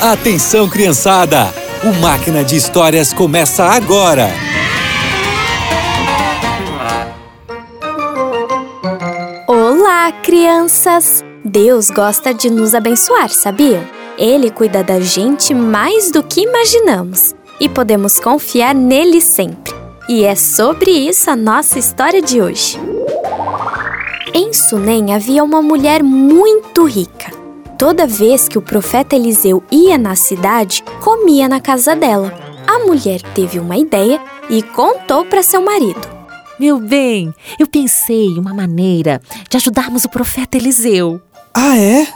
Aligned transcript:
Atenção, 0.00 0.68
criançada! 0.68 1.52
O 1.82 1.92
Máquina 2.00 2.44
de 2.44 2.56
Histórias 2.56 3.12
começa 3.12 3.64
agora! 3.64 4.30
Olá, 9.48 10.12
crianças! 10.22 11.24
Deus 11.44 11.90
gosta 11.90 12.34
de 12.34 12.50
nos 12.50 12.74
abençoar, 12.74 13.30
sabiam? 13.30 13.84
Ele 14.18 14.50
cuida 14.50 14.84
da 14.84 15.00
gente 15.00 15.54
mais 15.54 16.10
do 16.10 16.22
que 16.22 16.42
imaginamos 16.42 17.34
e 17.60 17.68
podemos 17.68 18.20
confiar 18.20 18.74
nele 18.74 19.20
sempre. 19.20 19.74
E 20.08 20.24
é 20.24 20.34
sobre 20.34 20.90
isso 20.90 21.30
a 21.30 21.36
nossa 21.36 21.78
história 21.78 22.22
de 22.22 22.40
hoje. 22.40 22.78
Em 24.32 24.52
Sunem 24.52 25.14
havia 25.14 25.42
uma 25.42 25.62
mulher 25.62 26.02
muito 26.02 26.84
rica. 26.84 27.35
Toda 27.78 28.06
vez 28.06 28.48
que 28.48 28.56
o 28.56 28.62
profeta 28.62 29.14
Eliseu 29.14 29.62
ia 29.70 29.98
na 29.98 30.16
cidade, 30.16 30.82
comia 31.02 31.46
na 31.46 31.60
casa 31.60 31.94
dela. 31.94 32.32
A 32.66 32.78
mulher 32.78 33.20
teve 33.34 33.58
uma 33.58 33.76
ideia 33.76 34.18
e 34.48 34.62
contou 34.62 35.26
para 35.26 35.42
seu 35.42 35.60
marido. 35.60 36.08
Meu 36.58 36.80
bem, 36.80 37.34
eu 37.58 37.66
pensei 37.66 38.38
uma 38.38 38.54
maneira 38.54 39.20
de 39.50 39.58
ajudarmos 39.58 40.04
o 40.04 40.08
profeta 40.08 40.56
Eliseu. 40.56 41.20
Ah, 41.54 41.76
é? 41.76 42.06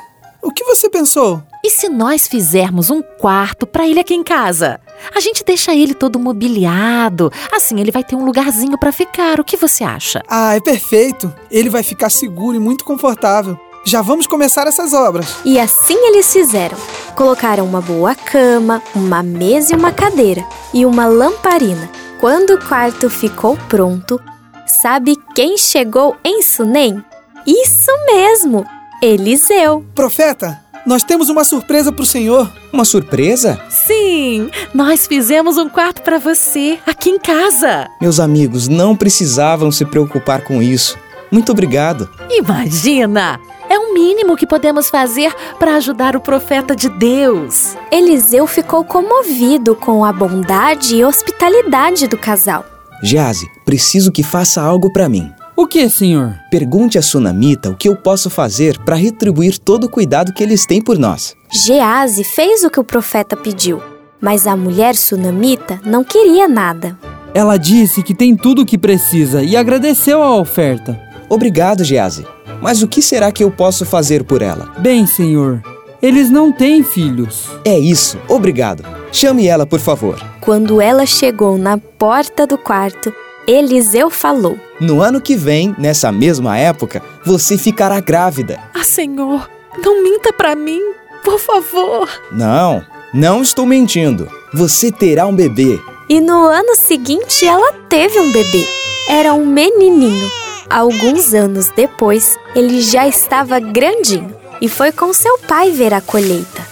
O 0.43 0.51
que 0.51 0.65
você 0.65 0.89
pensou? 0.89 1.43
E 1.63 1.69
se 1.69 1.91
nós 1.91 2.27
fizermos 2.27 2.89
um 2.89 3.03
quarto 3.03 3.67
para 3.67 3.87
ele 3.87 4.01
aqui 4.01 4.15
em 4.15 4.25
casa? 4.25 4.81
A 5.15 5.21
gente 5.21 5.45
deixa 5.45 5.75
ele 5.75 5.93
todo 5.93 6.19
mobiliado, 6.19 7.31
assim 7.53 7.79
ele 7.79 7.91
vai 7.91 8.03
ter 8.03 8.17
um 8.17 8.25
lugarzinho 8.25 8.79
para 8.79 8.93
ficar. 8.93 9.39
O 9.39 9.45
que 9.45 9.59
você 9.59 9.85
acha? 9.85 10.23
Ah, 10.27 10.57
é 10.57 10.61
perfeito. 10.61 11.31
Ele 11.51 11.69
vai 11.69 11.83
ficar 11.83 12.09
seguro 12.09 12.57
e 12.57 12.61
muito 12.61 12.83
confortável. 12.83 13.59
Já 13.85 14.03
vamos 14.03 14.27
começar 14.27 14.67
essas 14.67 14.93
obras. 14.93 15.37
E 15.45 15.59
assim 15.59 15.97
eles 16.07 16.33
fizeram. 16.33 16.77
Colocaram 17.15 17.65
uma 17.65 17.81
boa 17.81 18.15
cama, 18.15 18.83
uma 18.95 19.23
mesa 19.23 19.73
e 19.73 19.77
uma 19.77 19.91
cadeira 19.93 20.45
e 20.73 20.85
uma 20.87 21.07
lamparina. 21.07 21.91
Quando 22.21 22.55
o 22.55 22.59
quarto 22.69 23.09
ficou 23.09 23.57
pronto, 23.69 24.21
sabe 24.83 25.17
quem 25.35 25.57
chegou 25.57 26.17
em 26.25 26.43
Sunem? 26.43 27.03
Isso 27.47 27.91
mesmo, 28.07 28.67
Eliseu. 29.03 29.85
Profeta, 29.95 30.61
nós 30.87 31.03
temos 31.03 31.29
uma 31.29 31.45
surpresa 31.45 31.91
para 31.91 32.03
o 32.03 32.07
senhor. 32.07 32.51
Uma 32.73 32.85
surpresa? 32.85 33.61
Sim, 33.71 34.51
nós 34.75 35.07
fizemos 35.07 35.57
um 35.57 35.69
quarto 35.69 36.03
para 36.03 36.19
você 36.19 36.79
aqui 36.87 37.11
em 37.11 37.19
casa. 37.19 37.89
Meus 38.01 38.21
amigos 38.21 38.69
não 38.69 38.95
precisavam 38.95 39.73
se 39.73 39.85
preocupar 39.85 40.43
com 40.45 40.63
isso. 40.63 40.99
Muito 41.33 41.53
obrigado. 41.53 42.09
Imagina! 42.31 43.41
É 43.91 43.93
o 43.93 43.95
mínimo 43.95 44.37
que 44.37 44.47
podemos 44.47 44.89
fazer 44.89 45.35
para 45.59 45.75
ajudar 45.75 46.15
o 46.15 46.21
profeta 46.21 46.77
de 46.77 46.89
Deus. 46.89 47.75
Eliseu 47.91 48.47
ficou 48.47 48.85
comovido 48.85 49.75
com 49.75 50.05
a 50.05 50.13
bondade 50.13 50.95
e 50.95 51.05
hospitalidade 51.05 52.07
do 52.07 52.17
casal. 52.17 52.65
Gease, 53.03 53.51
preciso 53.65 54.13
que 54.13 54.23
faça 54.23 54.63
algo 54.63 54.93
para 54.93 55.09
mim. 55.09 55.29
O 55.57 55.67
que, 55.67 55.91
senhor? 55.91 56.37
Pergunte 56.53 56.99
a 56.99 57.03
Sunamita 57.03 57.69
o 57.71 57.77
que 57.77 57.89
eu 57.89 57.97
posso 57.97 58.31
fazer 58.31 58.79
para 58.85 58.95
retribuir 58.95 59.59
todo 59.59 59.85
o 59.85 59.91
cuidado 59.91 60.33
que 60.33 60.43
eles 60.43 60.65
têm 60.65 60.81
por 60.81 60.97
nós. 60.97 61.35
Gease 61.51 62.23
fez 62.23 62.63
o 62.63 62.71
que 62.71 62.79
o 62.79 62.85
profeta 62.85 63.37
pediu, 63.37 63.83
mas 64.21 64.47
a 64.47 64.57
mulher 64.57 64.95
sunamita 64.95 65.81
não 65.85 66.05
queria 66.05 66.47
nada. 66.47 66.97
Ela 67.35 67.57
disse 67.57 68.05
que 68.05 68.15
tem 68.15 68.37
tudo 68.37 68.63
o 68.63 68.67
que 68.67 68.79
precisa 68.79 69.43
e 69.43 69.57
agradeceu 69.57 70.23
a 70.23 70.37
oferta. 70.37 71.01
Obrigado, 71.29 71.83
Gease. 71.83 72.25
Mas 72.61 72.83
o 72.83 72.89
que 72.89 73.01
será 73.01 73.33
que 73.33 73.43
eu 73.43 73.51
posso 73.51 73.85
fazer 73.85 74.25
por 74.25 74.43
ela? 74.43 74.73
Bem, 74.79 75.07
senhor, 75.07 75.63
eles 76.03 76.31
não 76.31 76.53
têm 76.53 76.83
filhos. 76.83 77.49
É 77.65 77.79
isso, 77.79 78.19
obrigado. 78.29 78.85
Chame 79.13 79.47
ela, 79.47 79.67
por 79.67 79.81
favor. 79.81 80.19
Quando 80.41 80.81
ela 80.81 81.05
chegou 81.05 81.59
na 81.59 81.77
porta 81.77 82.47
do 82.47 82.57
quarto, 82.57 83.13
Eliseu 83.47 84.11
falou: 84.11 84.59
No 84.81 85.03
ano 85.03 85.21
que 85.21 85.37
vem, 85.37 85.75
nessa 85.79 86.13
mesma 86.13 86.57
época, 86.57 87.03
você 87.25 87.59
ficará 87.59 88.01
grávida. 88.01 88.59
Ah, 88.75 88.85
Senhor, 88.85 89.49
não 89.83 90.03
minta 90.03 90.33
para 90.33 90.55
mim, 90.55 90.81
por 91.25 91.39
favor. 91.39 92.09
Não, 92.31 92.85
não 93.13 93.43
estou 93.43 93.67
mentindo. 93.67 94.29
Você 94.55 94.91
terá 94.93 95.27
um 95.27 95.35
bebê. 95.35 95.81
E 96.09 96.21
no 96.21 96.45
ano 96.47 96.75
seguinte 96.77 97.47
ela 97.47 97.73
teve 97.89 98.19
um 98.19 98.33
bebê. 98.33 98.67
Era 99.09 99.35
um 99.35 99.47
menininho. 99.47 100.40
Alguns 100.71 101.35
anos 101.35 101.69
depois, 101.75 102.37
ele 102.55 102.81
já 102.81 103.09
estava 103.09 103.59
grandinho 103.59 104.33
e 104.61 104.69
foi 104.69 104.93
com 104.93 105.13
seu 105.13 105.37
pai 105.39 105.73
ver 105.73 105.93
a 105.93 106.01
colheita. 106.01 106.65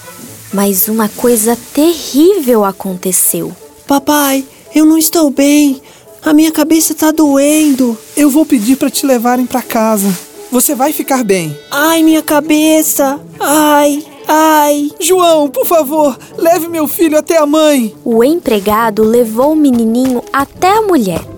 Mas 0.54 0.86
uma 0.86 1.08
coisa 1.08 1.58
terrível 1.74 2.64
aconteceu. 2.64 3.52
Papai, 3.88 4.46
eu 4.72 4.86
não 4.86 4.96
estou 4.96 5.30
bem. 5.30 5.82
A 6.22 6.32
minha 6.32 6.52
cabeça 6.52 6.92
está 6.92 7.10
doendo. 7.10 7.98
Eu 8.16 8.30
vou 8.30 8.46
pedir 8.46 8.76
para 8.76 8.88
te 8.88 9.04
levarem 9.04 9.46
para 9.46 9.62
casa. 9.62 10.16
Você 10.52 10.76
vai 10.76 10.92
ficar 10.92 11.24
bem. 11.24 11.58
Ai, 11.68 12.02
minha 12.04 12.22
cabeça. 12.22 13.20
Ai, 13.40 14.06
ai. 14.28 14.92
João, 15.00 15.48
por 15.50 15.66
favor, 15.66 16.16
leve 16.36 16.68
meu 16.68 16.86
filho 16.86 17.18
até 17.18 17.36
a 17.36 17.46
mãe. 17.46 17.94
O 18.04 18.22
empregado 18.22 19.02
levou 19.02 19.52
o 19.54 19.56
menininho 19.56 20.22
até 20.32 20.68
a 20.68 20.82
mulher. 20.82 21.37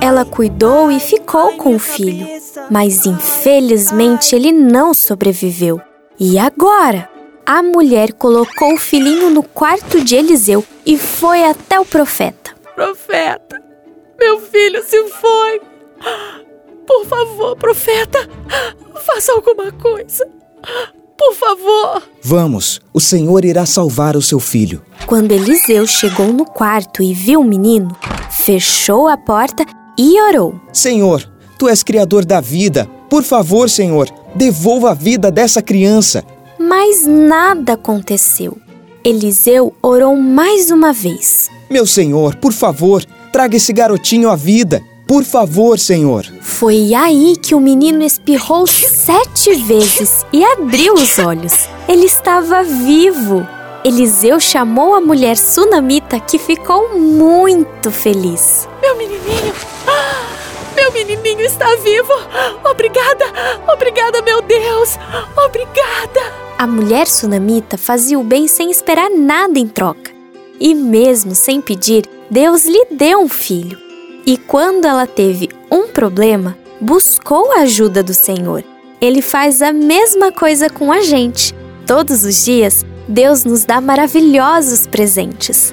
Ela 0.00 0.24
cuidou 0.24 0.90
e 0.90 0.98
ficou 0.98 1.56
com 1.56 1.74
o 1.74 1.78
filho, 1.78 2.26
mas 2.70 3.04
infelizmente 3.04 4.34
ele 4.34 4.50
não 4.50 4.94
sobreviveu. 4.94 5.80
E 6.18 6.38
agora? 6.38 7.08
A 7.44 7.62
mulher 7.62 8.12
colocou 8.12 8.74
o 8.74 8.78
filhinho 8.78 9.28
no 9.28 9.42
quarto 9.42 10.02
de 10.02 10.14
Eliseu 10.14 10.64
e 10.86 10.96
foi 10.96 11.44
até 11.44 11.80
o 11.80 11.84
profeta. 11.84 12.52
Profeta, 12.74 13.60
meu 14.18 14.40
filho 14.40 14.82
se 14.84 15.02
foi. 15.08 15.60
Por 16.86 17.06
favor, 17.06 17.56
profeta, 17.56 18.28
faça 19.04 19.32
alguma 19.32 19.72
coisa. 19.72 20.26
Por 21.18 21.34
favor. 21.34 22.02
Vamos, 22.22 22.80
o 22.94 23.00
Senhor 23.00 23.44
irá 23.44 23.66
salvar 23.66 24.16
o 24.16 24.22
seu 24.22 24.40
filho. 24.40 24.82
Quando 25.06 25.32
Eliseu 25.32 25.86
chegou 25.86 26.32
no 26.32 26.44
quarto 26.44 27.02
e 27.02 27.12
viu 27.12 27.40
o 27.40 27.44
menino, 27.44 27.94
fechou 28.30 29.08
a 29.08 29.16
porta 29.16 29.64
e 30.00 30.18
orou: 30.18 30.54
Senhor, 30.72 31.22
tu 31.58 31.68
és 31.68 31.82
criador 31.82 32.24
da 32.24 32.40
vida. 32.40 32.88
Por 33.10 33.22
favor, 33.22 33.68
Senhor, 33.68 34.08
devolva 34.34 34.92
a 34.92 34.94
vida 34.94 35.30
dessa 35.30 35.60
criança. 35.60 36.24
Mas 36.58 37.06
nada 37.06 37.74
aconteceu. 37.74 38.56
Eliseu 39.04 39.74
orou 39.82 40.16
mais 40.16 40.70
uma 40.70 40.92
vez. 40.92 41.50
Meu 41.68 41.86
Senhor, 41.86 42.34
por 42.36 42.52
favor, 42.52 43.04
traga 43.30 43.56
esse 43.56 43.72
garotinho 43.72 44.30
à 44.30 44.36
vida. 44.36 44.82
Por 45.06 45.24
favor, 45.24 45.78
Senhor. 45.78 46.24
Foi 46.40 46.94
aí 46.94 47.34
que 47.36 47.54
o 47.54 47.60
menino 47.60 48.02
espirrou 48.02 48.66
sete 48.66 49.54
vezes 49.54 50.24
e 50.32 50.44
abriu 50.44 50.94
os 50.94 51.18
olhos. 51.18 51.68
Ele 51.88 52.06
estava 52.06 52.62
vivo. 52.62 53.46
Eliseu 53.84 54.38
chamou 54.38 54.94
a 54.94 55.00
mulher 55.00 55.36
sunamita 55.36 56.20
que 56.20 56.38
ficou 56.38 56.96
muito 56.96 57.90
feliz. 57.90 58.68
Meu 58.80 58.96
menininho! 58.96 59.39
Meu 60.90 61.06
menininho 61.06 61.42
está 61.42 61.76
vivo! 61.76 62.12
Obrigada! 62.68 63.24
Obrigada, 63.72 64.22
meu 64.22 64.42
Deus! 64.42 64.98
Obrigada! 65.46 66.20
A 66.58 66.66
mulher 66.66 67.06
sunamita 67.06 67.78
fazia 67.78 68.18
o 68.18 68.24
bem 68.24 68.48
sem 68.48 68.72
esperar 68.72 69.08
nada 69.08 69.56
em 69.56 69.68
troca. 69.68 70.10
E 70.58 70.74
mesmo 70.74 71.32
sem 71.34 71.60
pedir, 71.60 72.08
Deus 72.28 72.66
lhe 72.66 72.86
deu 72.90 73.20
um 73.20 73.28
filho. 73.28 73.78
E 74.26 74.36
quando 74.36 74.84
ela 74.84 75.06
teve 75.06 75.48
um 75.70 75.86
problema, 75.86 76.58
buscou 76.80 77.52
a 77.52 77.60
ajuda 77.60 78.02
do 78.02 78.12
Senhor. 78.12 78.64
Ele 79.00 79.22
faz 79.22 79.62
a 79.62 79.72
mesma 79.72 80.32
coisa 80.32 80.68
com 80.68 80.90
a 80.90 81.02
gente. 81.02 81.54
Todos 81.86 82.24
os 82.24 82.44
dias, 82.44 82.84
Deus 83.06 83.44
nos 83.44 83.64
dá 83.64 83.80
maravilhosos 83.80 84.88
presentes. 84.88 85.72